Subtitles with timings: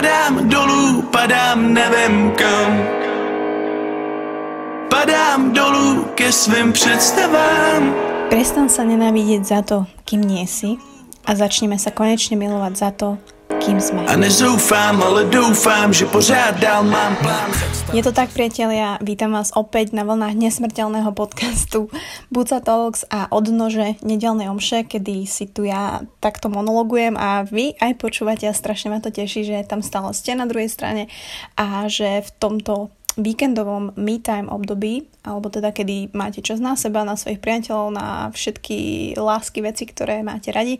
[0.00, 2.80] Padám dolů, padám nevím kam.
[4.88, 7.92] Padám dolů ke svým představám.
[8.32, 10.80] Prestan sa nenávidieť za to, kým nie si
[11.28, 13.20] a začneme sa konečne milovať za to,
[13.60, 14.08] kým sme.
[14.08, 17.52] A nezoufám, ale doufám, že pořád dál mám plán.
[17.92, 21.92] Je to tak, priatelia, vítam vás opäť na vlnách nesmrteľného podcastu
[22.32, 28.00] Buca Talks a odnože nedelnej omše, kedy si tu ja takto monologujem a vy aj
[28.00, 31.12] počúvate a strašne ma to teší, že tam stále ste na druhej strane
[31.58, 32.88] a že v tomto
[33.18, 38.30] víkendovom me time období, alebo teda kedy máte čas na seba, na svojich priateľov, na
[38.30, 40.78] všetky lásky, veci, ktoré máte radi.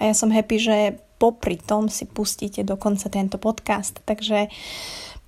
[0.00, 0.76] A ja som happy, že
[1.16, 4.00] popri tom si pustíte dokonca tento podcast.
[4.04, 4.52] Takže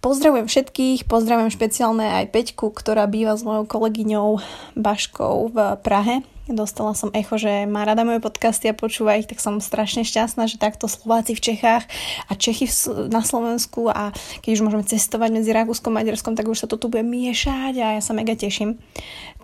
[0.05, 4.41] pozdravujem všetkých, pozdravujem špeciálne aj Peťku, ktorá býva s mojou kolegyňou
[4.77, 6.23] Baškou v Prahe.
[6.49, 10.49] Dostala som echo, že má rada moje podcasty a počúva ich, tak som strašne šťastná,
[10.49, 11.85] že takto Slováci v Čechách
[12.25, 12.65] a Čechy
[13.13, 16.81] na Slovensku a keď už môžeme cestovať medzi Rakúskom a Maďarskom, tak už sa to
[16.81, 18.81] tu bude miešať a ja sa mega teším.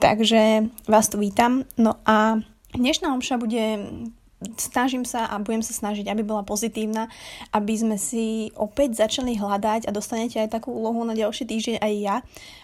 [0.01, 1.69] Takže vás tu vítam.
[1.77, 2.41] No a
[2.73, 3.85] dnešná omša bude
[4.57, 7.09] snažím sa a budem sa snažiť, aby bola pozitívna,
[7.51, 11.93] aby sme si opäť začali hľadať a dostanete aj takú úlohu na ďalší týždeň aj
[11.99, 12.17] ja,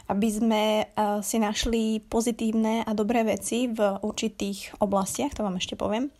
[0.08, 5.78] aby sme uh, si našli pozitívne a dobré veci v určitých oblastiach, to vám ešte
[5.78, 6.10] poviem.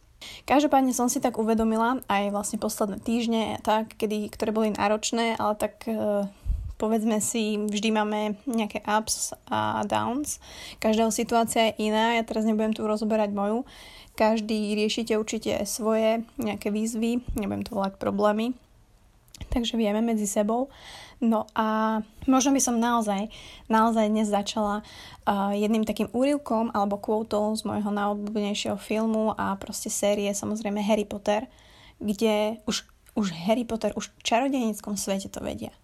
[0.44, 5.56] Každopádne som si tak uvedomila aj vlastne posledné týždne, tak, kedy, ktoré boli náročné, ale
[5.56, 6.28] tak uh,
[6.80, 10.40] povedzme si, vždy máme nejaké ups a downs.
[10.80, 13.68] Každá situácia je iná, ja teraz nebudem tu rozoberať moju.
[14.16, 18.56] Každý riešite určite svoje nejaké výzvy, nebudem to volať problémy,
[19.52, 20.72] takže vieme medzi sebou.
[21.20, 23.28] No a možno by som naozaj,
[23.68, 29.92] naozaj dnes začala uh, jedným takým úrivkom alebo kvótou z môjho najobľúbenejšieho filmu a proste
[29.92, 31.44] série, samozrejme Harry Potter,
[32.00, 32.88] kde už,
[33.20, 35.76] už Harry Potter už v čarodejnickom svete to vedia.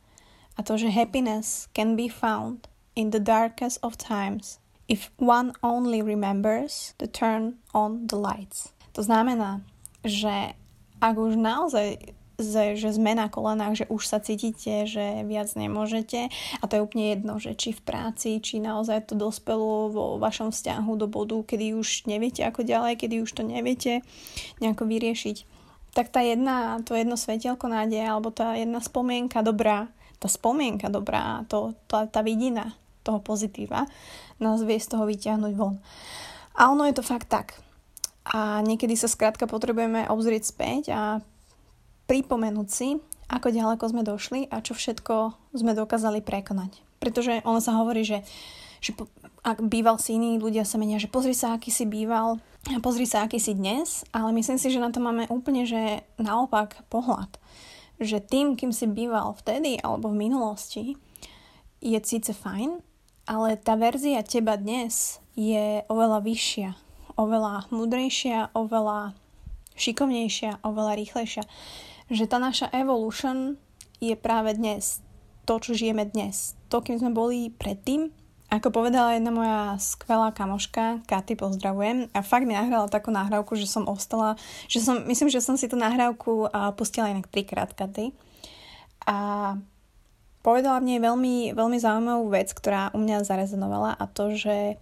[0.57, 4.59] A to, že happiness can be found in the darkest of times
[4.89, 8.73] if one only remembers to turn on the lights.
[8.97, 9.61] To znamená,
[10.01, 10.57] že
[11.01, 12.17] ak už naozaj
[12.77, 16.29] že sme na kolenách, že už sa cítite, že viac nemôžete
[16.61, 20.53] a to je úplne jedno, že či v práci, či naozaj to dospelo vo vašom
[20.53, 24.05] vzťahu do bodu, kedy už neviete ako ďalej, kedy už to neviete
[24.61, 25.37] nejako vyriešiť,
[25.97, 31.45] tak tá jedna, to jedno svetielko nádeje alebo tá jedna spomienka dobrá, tá spomienka dobrá,
[31.49, 32.73] to, tá, tá vidina
[33.07, 33.87] toho pozitíva
[34.41, 35.81] nás vie z toho vyťahnuť von.
[36.57, 37.57] A ono je to fakt tak.
[38.27, 41.03] A niekedy sa skrátka potrebujeme obzrieť späť a
[42.11, 42.89] pripomenúť si,
[43.27, 46.83] ako ďaleko sme došli a čo všetko sme dokázali prekonať.
[46.99, 48.23] Pretože ono sa hovorí, že,
[48.83, 48.95] že
[49.47, 52.39] ak býval si iní ľudia sa menia, že pozri sa, aký si býval,
[52.83, 56.83] pozri sa, aký si dnes, ale myslím si, že na to máme úplne, že naopak
[56.91, 57.31] pohľad.
[57.97, 60.85] Že tým, kým si býval vtedy alebo v minulosti,
[61.81, 62.81] je síce fajn,
[63.27, 66.71] ale tá verzia teba dnes je oveľa vyššia,
[67.19, 69.17] oveľa mudrejšia, oveľa
[69.77, 71.45] šikovnejšia, oveľa rýchlejšia.
[72.09, 73.61] Že tá naša evolution
[74.01, 75.05] je práve dnes.
[75.47, 76.59] To, čo žijeme dnes.
[76.73, 78.11] To, kým sme boli predtým.
[78.47, 82.07] Ako povedala jedna moja skvelá kamoška, Katy, pozdravujem.
[82.15, 84.39] A fakt mi nahrala takú nahrávku, že som ostala,
[84.71, 86.47] že som, myslím, že som si tú nahrávku
[86.79, 88.15] pustila inak trikrát, Katy.
[89.03, 89.17] A
[90.47, 94.79] povedala mne veľmi, veľmi zaujímavú vec, ktorá u mňa zarezonovala a to, že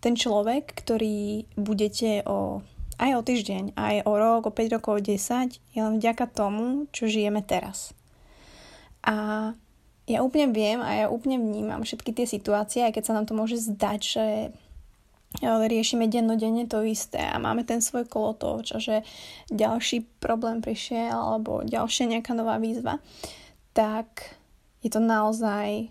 [0.00, 2.64] ten človek, ktorý budete o,
[2.96, 6.88] aj o týždeň, aj o rok, o 5 rokov, o 10, je len vďaka tomu,
[6.96, 7.92] čo žijeme teraz.
[9.04, 9.52] A
[10.06, 13.34] ja úplne viem a ja úplne vnímam všetky tie situácie, aj keď sa nám to
[13.34, 14.26] môže zdať, že
[15.42, 19.02] riešime dennodenne to isté a máme ten svoj kolotoč a že
[19.50, 23.02] ďalší problém prišiel alebo ďalšia nejaká nová výzva,
[23.76, 24.38] tak
[24.80, 25.90] je to naozaj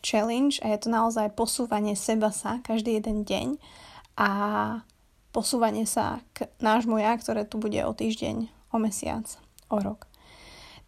[0.00, 3.60] challenge a je to naozaj posúvanie seba sa každý jeden deň
[4.16, 4.30] a
[5.34, 9.26] posúvanie sa k nášmu ja, ktoré tu bude o týždeň, o mesiac,
[9.68, 10.08] o rok.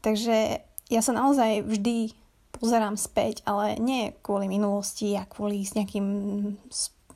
[0.01, 2.22] Takže ja sa naozaj vždy
[2.63, 6.07] pozerám späť, ale nie kvôli minulosti a kvôli s nejakým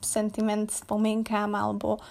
[0.03, 2.01] sentiment, spomienkám alebo e,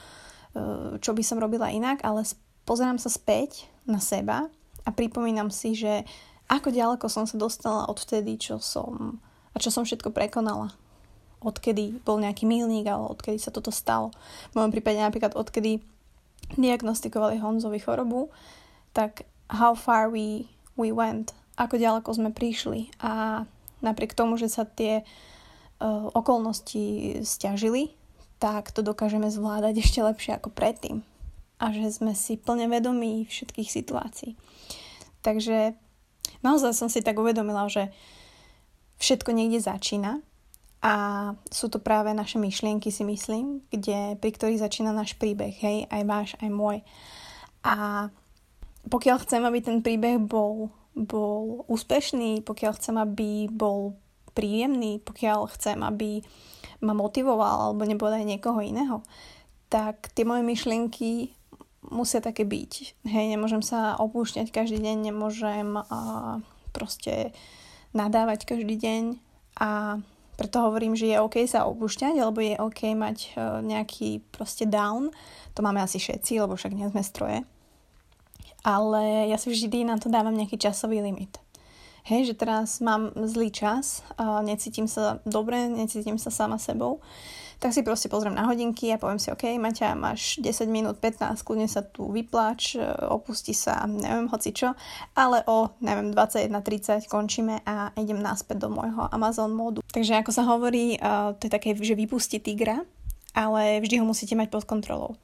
[1.05, 2.25] čo by som robila inak, ale
[2.65, 4.49] pozerám sa späť na seba
[4.83, 6.09] a pripomínam si, že
[6.49, 9.21] ako ďaleko som sa dostala od vtedy, čo som
[9.53, 10.73] a čo som všetko prekonala.
[11.45, 14.17] Odkedy bol nejaký milník, ale odkedy sa toto stalo.
[14.53, 15.85] V mojom prípade napríklad odkedy
[16.57, 18.33] diagnostikovali Honzovi chorobu,
[18.97, 20.49] tak how far we,
[20.81, 23.45] we went, ako ďaleko sme prišli a
[23.81, 27.97] napriek tomu, že sa tie uh, okolnosti stiažili,
[28.37, 31.01] tak to dokážeme zvládať ešte lepšie ako predtým.
[31.57, 34.37] A že sme si plne vedomí všetkých situácií.
[35.25, 35.73] Takže
[36.45, 37.89] naozaj som si tak uvedomila, že
[39.01, 40.21] všetko niekde začína
[40.85, 40.95] a
[41.49, 46.03] sú to práve naše myšlienky, si myslím, kde, pri ktorých začína náš príbeh, hej, aj
[46.05, 46.85] váš, aj môj.
[47.65, 48.07] A
[48.87, 54.01] pokiaľ chcem, aby ten príbeh bol, bol úspešný, pokiaľ chcem, aby bol
[54.33, 56.25] príjemný, pokiaľ chcem, aby
[56.81, 59.05] ma motivoval alebo nebodaj niekoho iného,
[59.69, 61.37] tak tie moje myšlienky
[61.93, 63.05] musia také byť.
[63.07, 66.41] Hej, nemôžem sa opúšťať každý deň, nemôžem uh,
[66.73, 67.37] proste
[67.93, 69.03] nadávať každý deň
[69.61, 70.01] a
[70.37, 75.09] preto hovorím, že je OK sa opúšťať, alebo je OK mať uh, nejaký proste down.
[75.57, 77.41] To máme asi všetci, lebo však nie sme stroje.
[78.67, 81.39] Ale ja si vždy na to dávam nejaký časový limit.
[82.07, 84.03] Hej, že teraz mám zlý čas,
[84.43, 87.03] necítim sa dobre, necítim sa sama sebou
[87.57, 91.41] tak si proste pozriem na hodinky a poviem si, OK, Maťa, máš 10 minút, 15,
[91.41, 94.77] kľudne sa tu vypláč, e, opustí sa, neviem, hoci čo,
[95.17, 99.81] ale o, neviem, 21.30 končíme a idem naspäť do môjho Amazon módu.
[99.89, 102.85] Takže ako sa hovorí, uh, to je také, že vypustí tigra,
[103.33, 105.17] ale vždy ho musíte mať pod kontrolou.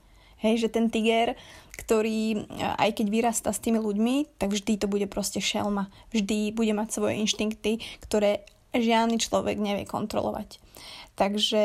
[0.43, 1.39] Hej, že ten tiger,
[1.79, 5.89] ktorý e, aj keď vyrastá s tými ľuďmi, tak vždy to bude proste šelma.
[6.11, 8.43] Vždy bude mať svoje inštinkty, ktoré
[8.75, 10.59] žiadny človek nevie kontrolovať.
[11.15, 11.63] Takže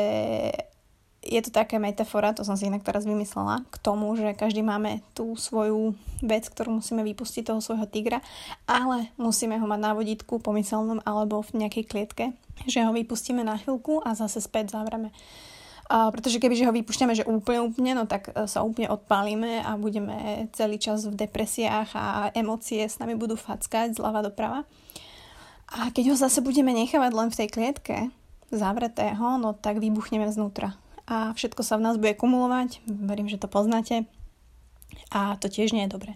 [1.28, 5.02] je to taká metafora, to som si inak teraz vymyslela, k tomu, že každý máme
[5.12, 8.22] tú svoju vec, ktorú musíme vypustiť toho svojho tigra,
[8.64, 12.24] ale musíme ho mať na vodítku pomyselnom alebo v nejakej klietke,
[12.70, 15.10] že ho vypustíme na chvíľku a zase späť zavreme.
[15.88, 19.72] A pretože kebyže ho vypúšťame, že úplne, úplne, no tak e, sa úplne odpálime a
[19.80, 24.68] budeme celý čas v depresiách a emócie s nami budú fackať zľava doprava.
[25.72, 27.96] A keď ho zase budeme nechávať len v tej klietke,
[28.52, 30.76] zavretého, no tak vybuchneme znútra.
[31.08, 34.04] A všetko sa v nás bude kumulovať, verím, že to poznáte.
[35.08, 36.12] A to tiež nie je dobre.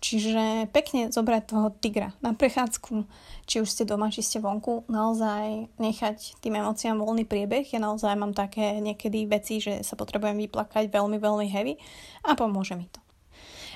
[0.00, 3.04] Čiže pekne zobrať toho tigra na prechádzku,
[3.44, 7.68] či už ste doma, či ste vonku, naozaj nechať tým emóciám voľný priebeh.
[7.68, 11.76] Ja naozaj mám také niekedy veci, že sa potrebujem vyplakať veľmi, veľmi heavy
[12.24, 13.00] a pomôže mi to.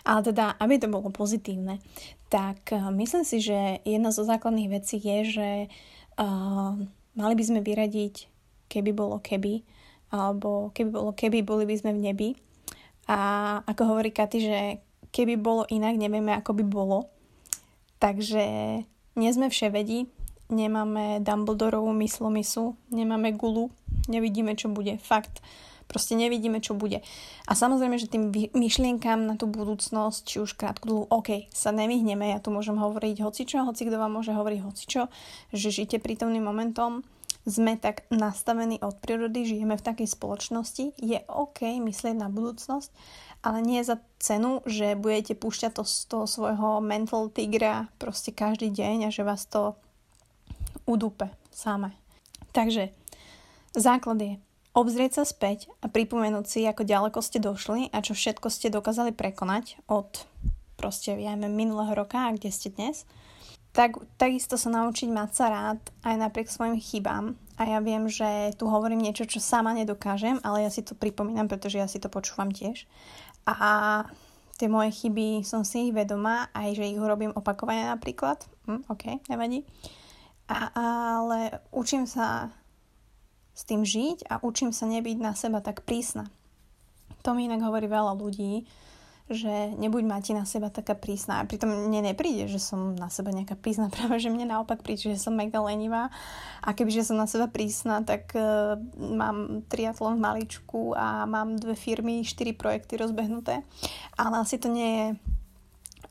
[0.08, 1.80] Ale teda, aby to bolo pozitívne,
[2.32, 5.48] tak uh, myslím si, že jedna zo základných vecí je, že
[6.20, 6.72] uh,
[7.14, 8.26] Mali by sme vyradiť,
[8.66, 9.62] keby bolo keby,
[10.10, 12.28] alebo keby bolo keby, boli by sme v nebi.
[13.06, 13.18] A
[13.62, 14.58] ako hovorí Katy, že
[15.14, 16.98] keby bolo inak, nevieme, ako by bolo.
[18.02, 18.44] Takže
[19.14, 20.10] nie sme vševedi,
[20.50, 23.70] nemáme Dumbledorovú myslomisu, nemáme gulu,
[24.10, 24.98] nevidíme, čo bude.
[24.98, 25.38] Fakt.
[25.84, 27.04] Proste nevidíme, čo bude.
[27.44, 32.32] A samozrejme, že tým myšlienkam na tú budúcnosť, či už krátku dlhú, OK, sa nevyhneme,
[32.32, 35.12] ja tu môžem hovoriť hocičo, hoci kto vám môže hovoriť hocičo,
[35.52, 37.04] že žite prítomným momentom,
[37.44, 42.88] sme tak nastavení od prírody, žijeme v takej spoločnosti, je OK myslieť na budúcnosť,
[43.44, 48.72] ale nie za cenu, že budete púšťať to z toho svojho mental tigra proste každý
[48.72, 49.76] deň a že vás to
[50.88, 51.92] udúpe samé.
[52.56, 52.88] Takže
[53.76, 54.32] základ je
[54.72, 59.12] obzrieť sa späť a pripomenúť si, ako ďaleko ste došli a čo všetko ste dokázali
[59.12, 60.24] prekonať od
[60.80, 63.04] proste, ja neviem, minulého roka a kde ste dnes,
[63.74, 67.34] tak, takisto sa naučiť mať sa rád aj napriek svojim chybám.
[67.54, 71.46] A ja viem, že tu hovorím niečo, čo sama nedokážem, ale ja si to pripomínam,
[71.46, 72.86] pretože ja si to počúvam tiež.
[73.44, 74.04] A
[74.56, 78.40] tie moje chyby som si ich vedomá, aj že ich urobím opakovane napríklad.
[78.64, 79.66] Hm, ok, nevadí.
[80.48, 82.52] A, ale učím sa
[83.54, 86.28] s tým žiť a učím sa nebyť na seba tak prísna.
[87.24, 88.68] To mi inak hovorí veľa ľudí,
[89.32, 91.40] že nebuď máte na seba taká prísna.
[91.40, 95.16] A pritom mne nepríde, že som na seba nejaká prísna, práve že mne naopak príde,
[95.16, 96.12] že som mega lenivá.
[96.60, 101.72] A kebyže som na seba prísna, tak uh, mám triatlon v maličku a mám dve
[101.72, 103.64] firmy, štyri projekty rozbehnuté.
[104.20, 105.06] Ale asi to nie je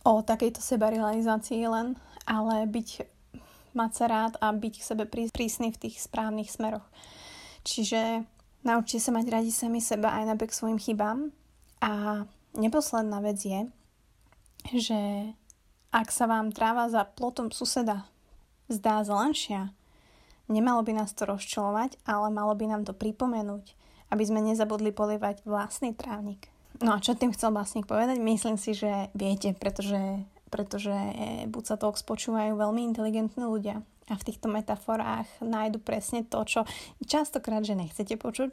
[0.03, 2.89] o takejto sebarealizácii len, ale byť,
[3.77, 6.83] mať sa rád a byť k sebe prísny v tých správnych smeroch.
[7.63, 8.25] Čiže
[8.65, 11.31] naučte sa mať radi sami seba aj napriek svojim chybám.
[11.79, 13.61] A neposledná vec je,
[14.73, 14.99] že
[15.93, 18.09] ak sa vám tráva za plotom suseda
[18.71, 19.75] zdá zelenšia,
[20.49, 23.75] nemalo by nás to rozčulovať, ale malo by nám to pripomenúť,
[24.09, 26.49] aby sme nezabudli polievať vlastný trávnik.
[26.81, 28.17] No a čo tým chcel básnik povedať?
[28.17, 30.95] Myslím si, že viete, pretože, pretože
[31.47, 36.61] Buca Talks počúvajú veľmi inteligentní ľudia a v týchto metaforách nájdu presne to, čo
[37.05, 38.51] častokrát, že nechcete počuť,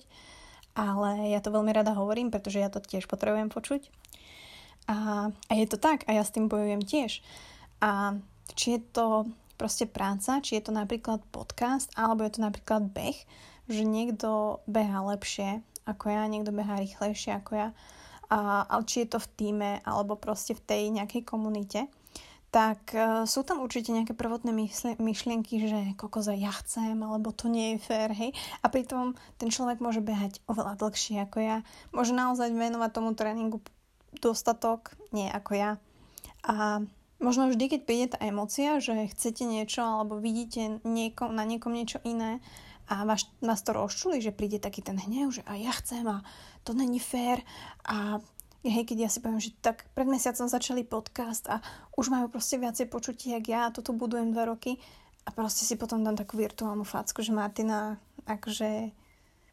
[0.80, 3.92] ale ja to veľmi rada hovorím, pretože ja to tiež potrebujem počuť.
[4.88, 7.20] A, a je to tak a ja s tým bojujem tiež.
[7.84, 8.16] A
[8.56, 9.28] či je to
[9.60, 13.18] proste práca, či je to napríklad podcast, alebo je to napríklad beh,
[13.68, 17.68] že niekto beha lepšie ako ja, niekto beha rýchlejšie ako ja,
[18.30, 21.90] a, ale či je to v týme, alebo proste v tej nejakej komunite,
[22.50, 24.50] tak uh, sú tam určite nejaké prvotné
[24.98, 28.34] myšlienky, že kokoza ja chcem, alebo to nie je fér, hej.
[28.62, 31.58] A pritom ten človek môže behať oveľa dlhšie ako ja.
[31.94, 33.62] Môže naozaj venovať tomu tréningu
[34.18, 35.70] dostatok, nie ako ja.
[36.42, 36.82] A
[37.22, 42.02] možno vždy, keď príde tá emocia, že chcete niečo, alebo vidíte niekom, na niekom niečo
[42.02, 42.42] iné
[42.90, 46.26] a vás, vás to rozčuli, že príde taký ten hnev, že a ja chcem a
[46.66, 47.46] to není fér
[47.86, 48.18] a
[48.64, 51.64] hej, keď ja si poviem, že tak pred mesiacom začali podcast a
[51.96, 54.76] už majú proste viacej počutí, jak ja, toto budujem dva roky
[55.24, 58.92] a proste si potom dám takú virtuálnu facku, že Martina akože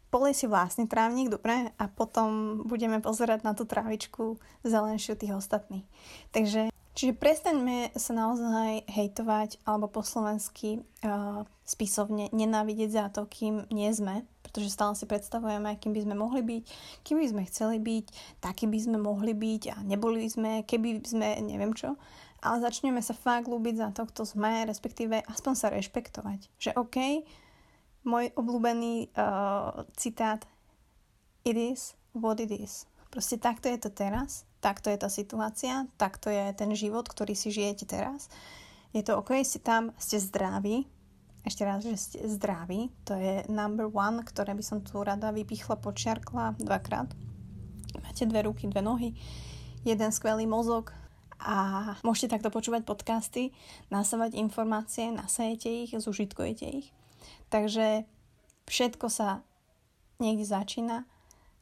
[0.07, 5.85] polie si vlastný trávnik, dobre, a potom budeme pozerať na tú trávičku zelenšiu tých ostatných.
[6.31, 13.69] Takže Čiže prestaňme sa naozaj hejtovať alebo po slovensky uh, spisovne nenávidieť za to, kým
[13.69, 14.25] nie sme,
[14.57, 16.63] pretože stále si predstavujeme, kým by sme mohli byť,
[17.05, 18.05] kým by sme chceli byť,
[18.41, 21.93] taký by sme mohli byť a neboli sme, keby sme neviem čo.
[22.41, 26.49] Ale začneme sa fakt ľúbiť za to, kto sme, respektíve aspoň sa rešpektovať.
[26.57, 26.97] Že OK,
[28.09, 30.41] môj obľúbený uh, citát
[31.45, 32.89] It is what it is.
[33.13, 37.53] Proste takto je to teraz takto je tá situácia, takto je ten život, ktorý si
[37.53, 38.27] žijete teraz.
[38.91, 40.89] Je to OK, ste tam, ste zdraví,
[41.47, 45.79] ešte raz, že ste zdraví, to je number one, ktoré by som tu rada vypichla,
[45.79, 47.07] počiarkla dvakrát.
[48.03, 49.15] Máte dve ruky, dve nohy,
[49.87, 50.91] jeden skvelý mozog
[51.39, 53.55] a môžete takto počúvať podcasty,
[53.87, 56.91] nasávať informácie, nasajete ich, zužitkujete ich.
[57.47, 58.03] Takže
[58.67, 59.47] všetko sa
[60.19, 61.07] niekde začína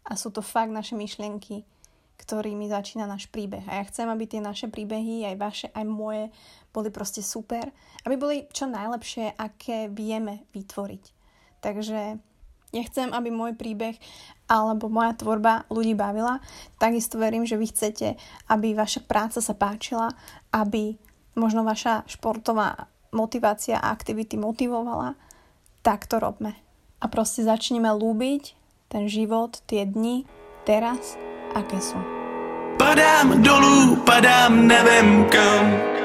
[0.01, 1.67] a sú to fakt naše myšlienky,
[2.15, 3.67] ktorými začína náš príbeh.
[3.67, 6.31] A ja chcem, aby tie naše príbehy, aj vaše, aj moje,
[6.75, 7.71] boli proste super.
[8.03, 11.03] Aby boli čo najlepšie, aké vieme vytvoriť.
[11.63, 11.99] Takže
[12.75, 13.95] ja chcem, aby môj príbeh
[14.51, 16.43] alebo moja tvorba ľudí bavila.
[16.75, 18.19] Takisto verím, že vy chcete,
[18.51, 20.11] aby vaša práca sa páčila,
[20.51, 20.99] aby
[21.39, 25.15] možno vaša športová motivácia a aktivity motivovala.
[25.81, 26.51] Tak to robme.
[26.99, 28.59] A proste začneme lúbiť
[28.91, 30.27] ten život, tie dni,
[30.67, 31.15] teraz
[31.55, 31.97] aké sú.
[32.75, 35.95] Padám dolů, padám nevím kam